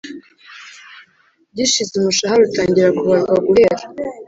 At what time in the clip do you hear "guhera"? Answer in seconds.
3.45-3.83